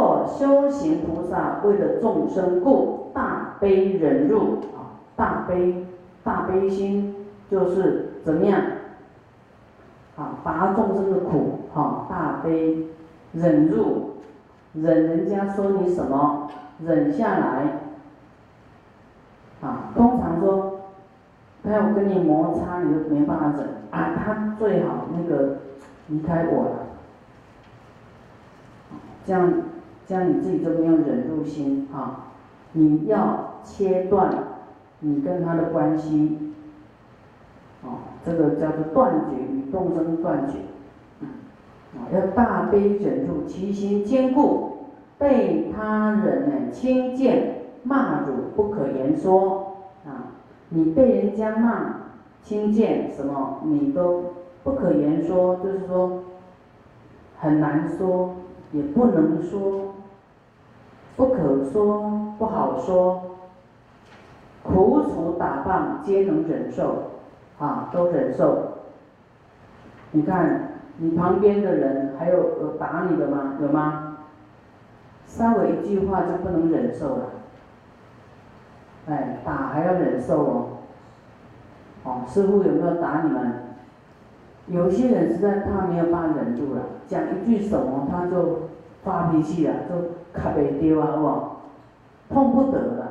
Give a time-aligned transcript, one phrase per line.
[0.00, 5.86] 若修行菩萨为了众生故，大悲忍辱啊，大悲
[6.24, 7.14] 大悲心
[7.50, 8.58] 就是怎么样
[10.16, 12.86] 啊，拔众生的苦哈，大悲
[13.32, 14.12] 忍辱，
[14.72, 16.48] 忍人家说你什么，
[16.82, 17.80] 忍下来
[19.60, 20.80] 啊，通常说
[21.62, 25.58] 他要跟你摩擦，你就没办法忍啊，他最好那个
[26.08, 26.70] 离开我了。
[29.26, 29.52] 这样，
[30.10, 32.32] 像你自己就没有忍住心啊！
[32.72, 34.28] 你要切断
[34.98, 36.52] 你跟他的关系，
[37.84, 37.90] 哦，
[38.24, 40.58] 这个叫做断绝与众生断绝，
[41.24, 44.78] 啊，要大悲忍辱，其心坚固，
[45.16, 50.34] 被他人呢轻贱骂辱不可言说啊！
[50.70, 52.08] 你被人家骂
[52.42, 54.24] 轻贱什么，你都
[54.64, 56.24] 不可言说，就是说
[57.38, 58.34] 很难说。
[58.72, 59.89] 也不能说，
[61.16, 63.22] 不可说，不好说。
[64.62, 67.04] 苦楚打棒皆能忍受，
[67.58, 68.58] 啊，都忍受。
[70.12, 73.54] 你看，你旁边的人还有有打你的吗？
[73.60, 74.18] 有吗？
[75.26, 77.26] 稍微一句话就不能忍受了。
[79.06, 80.66] 哎，打还要忍受哦。
[82.04, 83.52] 哦，师傅有没有打你们？
[84.66, 88.68] 有些人实在他没有办法忍住了，讲一句什么他就
[89.02, 89.94] 发脾气了，就
[90.32, 91.16] 卡袂丢啊，好
[92.28, 92.34] 不？
[92.34, 93.08] 碰不得了，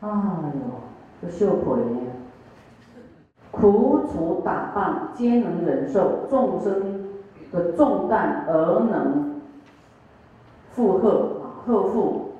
[0.00, 1.84] 哎呦，就受苦呢。
[3.52, 7.04] 苦楚打棒皆能忍受，众生
[7.52, 9.40] 的重担而能
[10.70, 12.32] 负荷啊，克服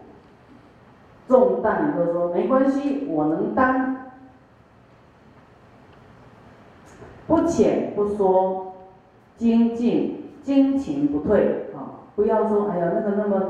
[1.29, 4.15] 重担，你都说没关系，我能担。
[7.29, 8.75] 不浅不说，
[9.37, 12.02] 精进精勤不退啊！
[12.15, 13.43] 不要说哎呀那个那么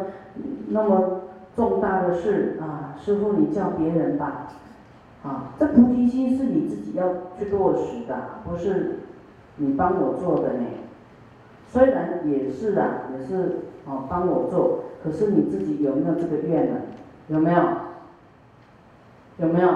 [0.69, 1.21] 那么
[1.55, 4.49] 重大的事啊，师傅你叫别人吧
[5.23, 5.53] 啊！
[5.59, 9.01] 这菩提心是你自己要去落实的，不是
[9.57, 10.64] 你帮我做的呢。
[11.69, 16.81] 虽然也是啊，也是哦帮我做，可是你自己有没有这个愿呢？
[17.29, 17.63] 有没有？
[19.39, 19.70] 有没有？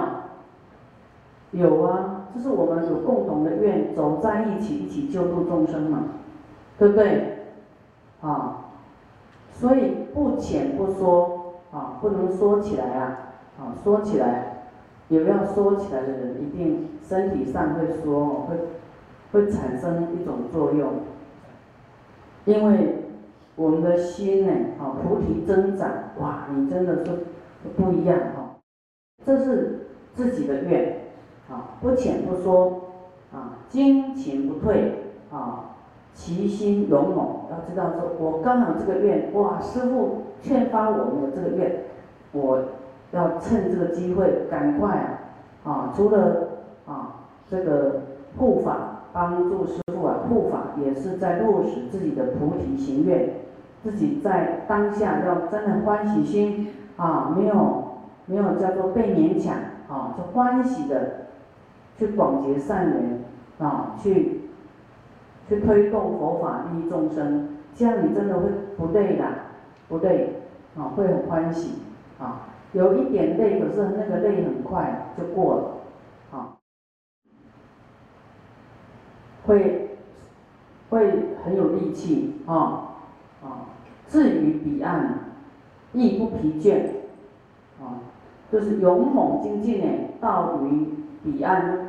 [1.53, 2.13] 有啊。
[2.35, 6.01] 就是我们有共同的愿，走在一起，一起救度众生嘛，
[6.79, 7.39] 对不对？
[8.21, 8.66] 啊，
[9.59, 13.19] 所以不浅不说啊，不能说起来啊，
[13.59, 14.69] 啊，说起来，
[15.09, 18.57] 有要说起来的人，一定身体上会说，会
[19.33, 20.93] 会产生一种作用，
[22.45, 23.05] 因为
[23.57, 27.13] 我们的心呢，啊，菩提增长，哇，你真的是
[27.77, 28.59] 不一样哈，
[29.25, 31.01] 这是自己的愿。
[31.49, 32.81] 啊，不浅不说，
[33.33, 34.95] 啊，精勤不退，
[35.31, 35.76] 啊，
[36.17, 37.27] 其心勇猛。
[37.51, 41.85] 要知道说，我刚好这个愿，哇，师傅劝发我们的这个愿，
[42.33, 42.61] 我
[43.13, 45.21] 要趁这个机会赶快
[45.63, 46.49] 啊，除了
[46.87, 48.01] 啊这个
[48.39, 53.35] 护法帮助师傅啊护法，也是在落实自己的菩提行愿，
[53.85, 57.85] 自己在当下要真的欢喜心啊，没有
[58.25, 59.55] 没有叫做被勉强
[59.89, 61.27] 啊，就欢喜的。
[61.99, 63.21] 去广结善缘
[63.59, 64.46] 啊，去
[65.49, 69.25] 去推动佛法利益众生，这样你真的会不累的，
[69.89, 70.35] 不累
[70.77, 71.75] 啊，会很欢喜
[72.19, 76.57] 啊，有一点累，可是那个累很快就过了啊，
[79.47, 79.97] 会
[80.91, 81.13] 会
[81.45, 82.97] 很有力气啊
[83.43, 83.71] 啊，
[84.09, 85.33] 至于彼岸
[85.93, 86.81] 亦不疲倦
[87.81, 88.03] 啊，
[88.51, 89.87] 就是勇猛精进呢，
[90.21, 90.89] 到于
[91.23, 91.87] 彼岸。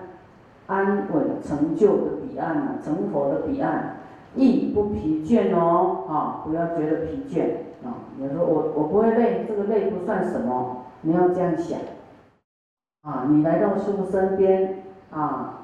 [0.67, 3.97] 安稳成就的彼岸啊，成佛的彼岸，
[4.35, 7.43] 亦不疲倦哦，啊，不要觉得疲倦
[7.85, 7.95] 啊。
[8.17, 11.79] 你说我我不会累，这个累不算什么，你要这样想
[13.03, 13.27] 啊。
[13.29, 15.61] 你来到师父身边啊，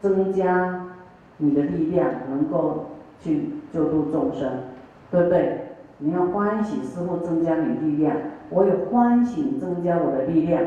[0.00, 0.86] 增加
[1.38, 2.86] 你的力量，能够
[3.20, 4.50] 去救度众生，
[5.10, 5.58] 对不对？
[5.98, 8.16] 你要欢喜师父增加你力量，
[8.50, 10.62] 我也欢喜增加我的力量，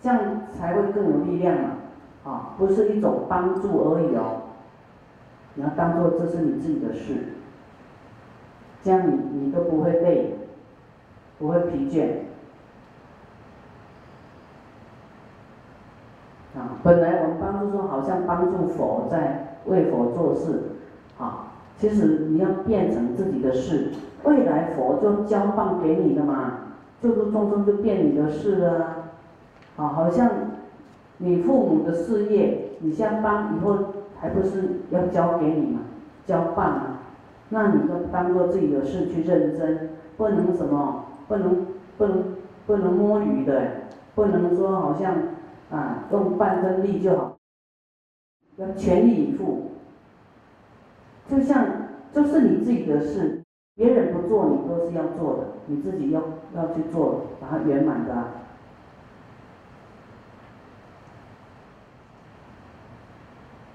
[0.00, 0.18] 这样
[0.52, 1.70] 才会更有力量嘛。
[2.22, 4.42] 啊不是一种帮助而已哦，
[5.54, 7.14] 你要当做这是你自己的事，
[8.82, 10.36] 这样你你都不会累，
[11.38, 12.08] 不会疲倦。
[16.54, 20.72] 啊，本来我们帮助说好像帮助佛在为佛做事，
[21.18, 23.92] 啊，其实你要变成自己的事，
[24.24, 26.52] 未来佛就交棒给你的嘛，
[27.00, 29.04] 救度众生就变你的事了，
[29.76, 30.49] 啊，好像。
[31.22, 33.76] 你父母的事业，你相帮以后
[34.18, 35.80] 还不是要交给你吗？
[36.26, 37.02] 交棒啊，
[37.50, 41.66] 那你就当做自己的事去认真，不能什么，不能
[41.98, 42.24] 不能
[42.66, 43.82] 不能摸鱼的，
[44.14, 45.14] 不能说好像
[45.70, 47.36] 啊用半分力就好，
[48.56, 49.72] 要全力以赴。
[51.28, 51.66] 就像
[52.12, 53.42] 就是你自己的事，
[53.74, 56.22] 别人不做你都是要做的，你自己要
[56.54, 58.24] 要去做，把它圆满的。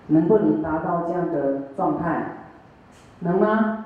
[0.07, 2.31] 能不能达到这样的状态？
[3.19, 3.85] 能吗？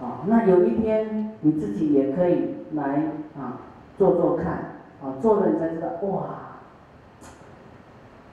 [0.00, 3.58] 啊，那有一天你自己也可以来啊
[3.96, 6.26] 做做看，啊做了你才知道哇，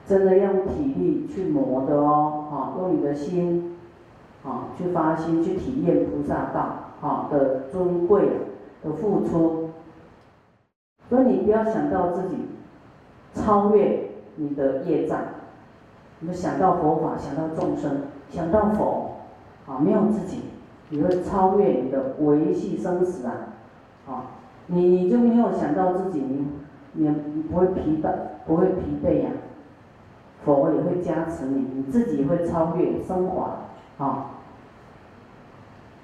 [0.06, 3.75] 真的用体力去磨的哦，啊用你的心。
[4.46, 8.30] 啊，去发心，去体验菩萨道，啊的尊贵
[8.84, 9.70] 的付出。
[11.08, 12.36] 所以你不要想到自己
[13.34, 15.18] 超越你的业障，
[16.20, 19.16] 你想到佛法，想到众生，想到佛，
[19.66, 20.42] 啊，没有自己，
[20.90, 23.32] 你会超越你的维系生死啊，
[24.08, 24.24] 啊，
[24.66, 26.20] 你你就没有想到自己，
[26.92, 28.10] 你你不会疲惫，
[28.46, 29.30] 不会疲惫呀，
[30.44, 33.56] 佛也会加持你，你自己会超越升华，
[33.98, 34.30] 啊。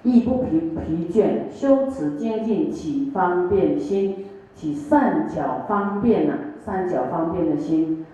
[0.02, 6.34] 亦不疲疲倦，修持精进起方便心，起善巧方便呐，
[6.64, 8.04] 善巧方便的心，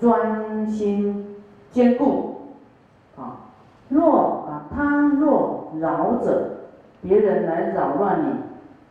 [0.00, 1.36] 专心
[1.70, 2.36] 坚固。
[3.16, 3.52] 啊，
[3.88, 6.50] 若啊他若扰者，
[7.02, 8.18] 别人来扰乱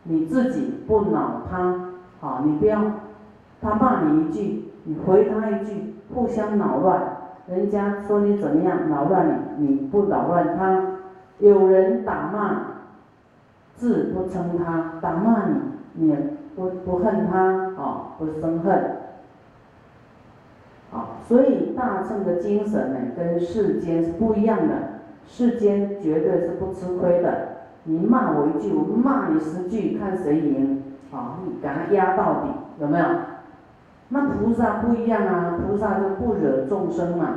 [0.04, 1.92] 你，你自己不恼他。
[2.22, 2.80] 啊，你不要
[3.60, 7.18] 他骂你一句，你回他一句，互相扰乱。
[7.48, 10.91] 人家说你怎么样扰乱你，你不扰乱他。
[11.38, 12.62] 有人打骂，
[13.74, 15.46] 字不称他，打骂
[15.94, 16.16] 你，你
[16.54, 18.74] 不不恨他，啊，不生恨，
[20.92, 24.74] 啊，所以大乘的精神呢，跟世间是不一样的。
[25.24, 27.48] 世间绝对是不吃亏的，
[27.84, 30.82] 你骂我一句，我骂你十句，看谁赢，
[31.12, 32.48] 啊，你给他压到底，
[32.80, 33.04] 有没有？
[34.08, 37.28] 那菩萨不一样啊，菩萨就不惹众生嘛，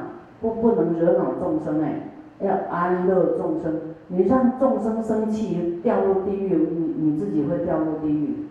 [0.41, 2.09] 不不能惹恼众生哎。
[2.39, 8.47] 要安乐众生，你让众生生气掉入地狱，你你自己会掉入地狱，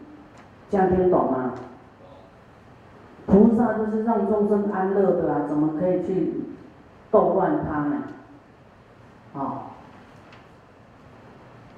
[0.71, 1.53] 这样听懂吗？
[3.27, 6.35] 菩萨就是让众生安乐的啊，怎么可以去
[7.11, 8.03] 斗乱他呢？
[9.35, 9.71] 啊，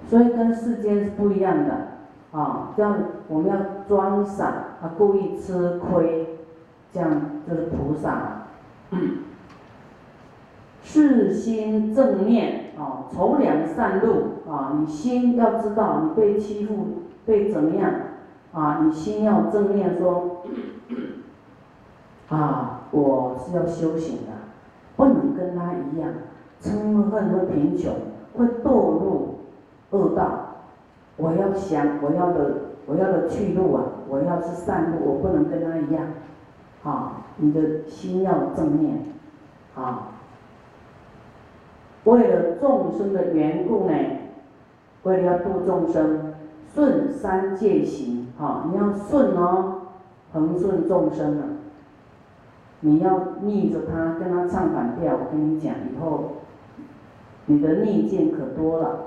[0.09, 1.89] 所以跟世间是不一样的
[2.33, 2.99] 啊，这样
[3.29, 3.57] 我们要
[3.89, 4.47] 装傻
[4.83, 6.37] 啊，故意吃亏，
[6.93, 7.11] 这样
[7.49, 8.43] 就是菩萨。
[10.89, 16.75] 自心正念啊，从良善路啊，你心要知道你被欺负
[17.27, 17.91] 被怎么样
[18.53, 20.43] 啊，你心要正念说
[22.29, 24.33] 啊，我是要修行的，
[24.97, 26.09] 不能跟他一样
[26.63, 27.93] 嗔恨和贫穷，
[28.35, 29.41] 会堕入
[29.91, 30.47] 恶道。
[31.19, 32.55] 我要想我要的
[32.87, 36.07] 我要的去路啊，我要是善路，我不能跟他一样
[36.85, 38.99] 啊，你的心要正念
[39.75, 40.13] 啊。
[42.07, 43.95] 为了众生的缘故呢，
[45.03, 46.35] 为了要度众生，
[46.73, 49.83] 顺三界行，哈，你要顺哦，
[50.33, 51.45] 恒顺众生啊，
[52.79, 56.35] 你要逆着他，跟他唱反调，我跟你讲，以后
[57.47, 58.99] 你的逆境可多了，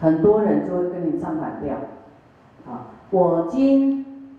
[0.00, 1.74] 很多人就会跟你唱反调，
[2.72, 4.30] 啊，我今，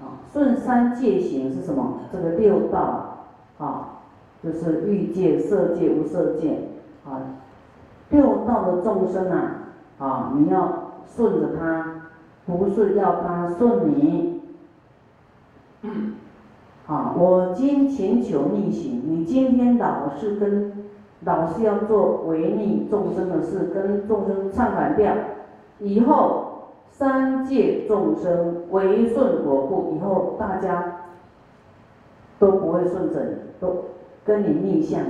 [0.00, 2.00] 啊，顺三界行是什么？
[2.12, 3.26] 这个六道，
[3.58, 3.94] 啊。
[4.40, 6.60] 就是欲界、色界、无色界，
[7.04, 7.20] 啊，
[8.10, 9.54] 六道的众生啊，
[9.98, 12.02] 啊，你要顺着他，
[12.46, 14.40] 不是要他顺你。
[16.86, 20.72] 啊，我今请求逆行，你今天老是跟
[21.24, 25.12] 老是要做违逆众生的事，跟众生唱反调，
[25.80, 31.00] 以后三界众生违顺我不，以后大家
[32.38, 33.84] 都不会顺着你，都。
[34.28, 35.00] 跟你逆向，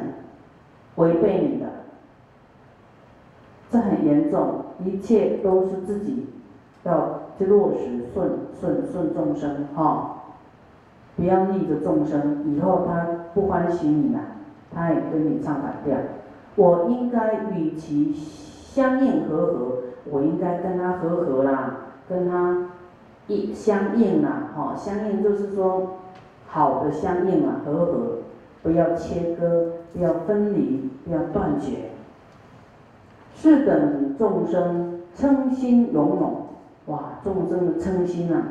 [0.94, 1.66] 违背你的，
[3.68, 4.64] 这很严重。
[4.84, 6.28] 一切都是自己
[6.84, 10.22] 要去落实顺顺顺众生哈，
[11.16, 12.44] 不要逆着众生。
[12.54, 14.20] 以后他不欢喜你了，
[14.72, 15.96] 他也跟你唱反调。
[16.54, 19.72] 我应该与其相应和合，
[20.10, 21.76] 我应该跟他和合啦，
[22.08, 22.70] 跟他
[23.26, 25.98] 一相应啦，哈，相应就是说
[26.46, 28.18] 好的相应啊，和合。
[28.62, 31.90] 不要切割，不要分离，不要断绝。
[33.34, 36.32] 是等众生称心勇猛，
[36.86, 38.42] 哇，众生的嗔心啊，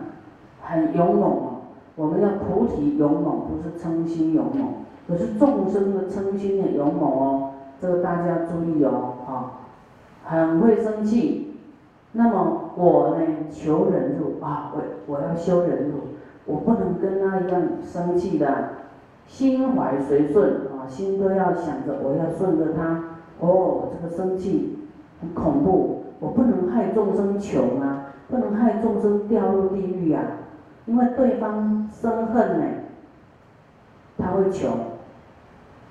[0.62, 1.54] 很勇猛哦。
[1.96, 4.68] 我们要菩提勇猛，不是嗔心勇猛。
[5.08, 7.50] 可是众生的嗔心很勇猛哦，
[7.82, 9.52] 这个大家注意哦，啊，
[10.24, 11.44] 很会生气。
[12.14, 14.82] 那么我呢，求忍辱啊，我
[15.14, 16.00] 我要修忍辱，
[16.46, 18.70] 我不能跟他一样生气的，
[19.28, 23.04] 心怀随顺啊，心都要想着我要顺着他。
[23.40, 24.80] 哦，这个生气
[25.22, 30.24] 很恐怖，我不能害众生穷啊，不能害众生掉入地狱啊，
[30.88, 32.66] 因为对方生恨呢，
[34.18, 34.72] 他会穷，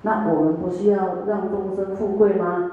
[0.01, 2.71] 那我们不是要让众生富贵吗？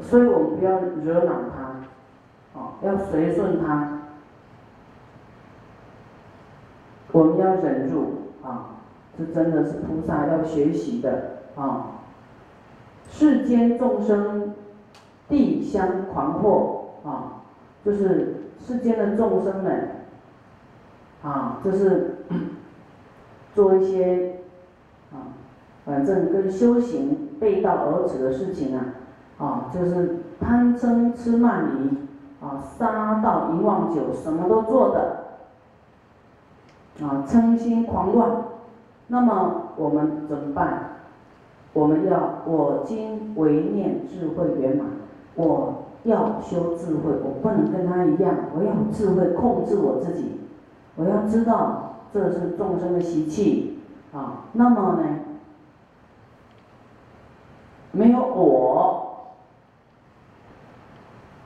[0.00, 3.91] 所以我们不要惹恼他，哦，要随顺他，
[7.12, 8.76] 我们要忍住啊，
[9.16, 11.86] 这真的是菩萨要学习的啊。
[13.10, 14.54] 世间众生，
[15.28, 17.42] 地相狂惑啊，
[17.84, 19.88] 就是世间的众生们，
[21.22, 22.24] 啊，就是
[23.54, 24.36] 做一些
[25.12, 25.36] 啊，
[25.84, 28.86] 反正跟修行背道而驰的事情啊，
[29.38, 35.21] 啊，就是贪嗔痴慢疑啊，杀盗淫妄酒，什么都做的，
[37.00, 38.44] 啊，嗔心狂乱，
[39.06, 40.90] 那么我们怎么办？
[41.72, 44.86] 我们要我今唯念智慧圆满，
[45.36, 50.40] 我要修智慧，我不能跟他一样，我要智慧控制我自己，
[50.96, 53.80] 我要知道这是众生的习气
[54.12, 54.44] 啊。
[54.52, 55.18] 那么呢，
[57.92, 59.32] 没有我，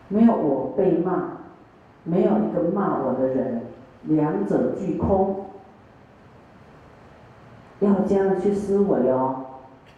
[0.09, 1.39] 没有我被骂，
[2.03, 3.63] 没有一个骂我的人，
[4.07, 5.47] 两者俱空，
[7.81, 9.43] 要这样去思维哦。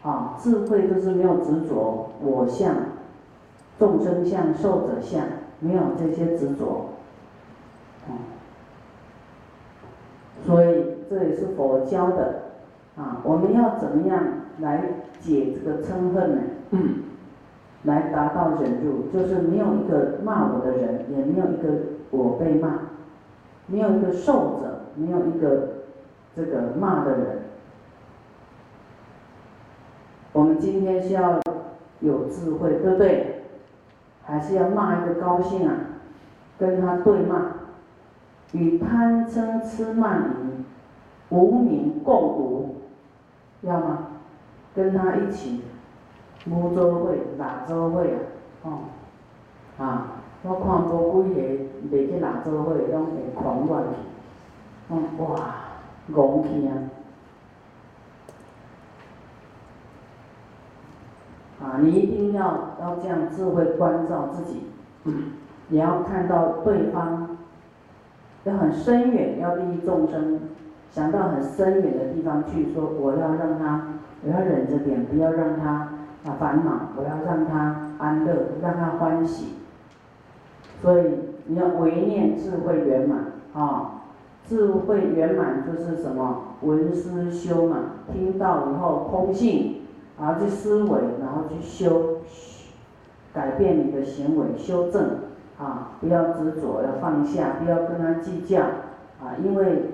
[0.03, 2.75] 啊，智慧就是没有执着我相、
[3.79, 5.23] 众生相、寿者相，
[5.61, 6.91] 没有这些执着。
[8.09, 8.17] 嗯，
[10.47, 12.43] 所以这也是佛教的
[12.97, 13.21] 啊。
[13.25, 14.23] 我们要怎么样
[14.61, 14.85] 来
[15.21, 16.43] 解这个嗔恨呢？
[16.71, 16.95] 嗯，
[17.83, 21.69] 来达到忍辱，就是没有一个骂我的人，也没有一个
[22.11, 22.79] 我被骂，
[23.69, 25.69] 没有一个受者，没有一个
[26.35, 27.39] 这个骂的人。
[30.33, 31.41] 我们今天是要
[32.01, 33.45] 有智慧，对不对？
[34.25, 35.75] 还是要骂一个高兴啊？
[36.59, 37.53] 跟他对骂，
[38.53, 40.65] 与贪嗔痴慢疑
[41.35, 42.77] 无名共舞，
[43.63, 44.09] 要吗？
[44.75, 45.63] 跟他一起
[46.45, 48.19] 摸周会、打周会啊，
[48.65, 48.79] 哦，
[49.79, 50.07] 啊，
[50.43, 51.41] 我看无几个
[51.91, 53.97] 袂去打周会，拢会狂乱去，
[54.91, 55.37] 嗯，哇，
[56.13, 56.73] 戆去啊！
[61.61, 64.63] 啊，你一定要要这样智慧关照自己，
[65.71, 67.37] 也要看到对方，
[68.45, 70.39] 要很深远，要利益众生，
[70.93, 73.89] 想到很深远的地方去说，我要让他，
[74.25, 75.69] 我要忍着点，不要让他
[76.25, 79.55] 啊烦恼，我要让他安乐，让他欢喜。
[80.83, 81.05] 所以
[81.47, 84.03] 你要唯念智慧圆满啊，
[84.47, 86.45] 智慧圆满就是什么？
[86.63, 87.77] 闻思修嘛，
[88.13, 89.75] 听到以后空性。
[90.21, 92.17] 然后去思维，然后去修，
[93.33, 95.11] 改变你的行为，修正
[95.57, 95.93] 啊！
[96.01, 98.63] 不要执着，要放下，不要跟他计较
[99.23, 99.39] 啊！
[99.41, 99.85] 因为，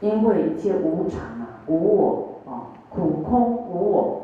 [0.00, 4.23] 因为一切无常啊，无我啊，苦空无我